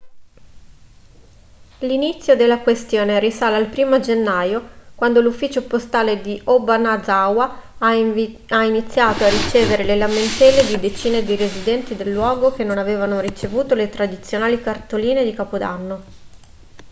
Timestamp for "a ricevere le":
9.25-9.97